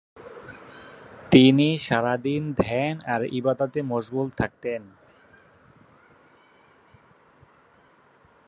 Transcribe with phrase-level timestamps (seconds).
[1.31, 4.81] তিনি সারাদিন ধ্যান আর ইবাদতে মশগুল থাকতেন।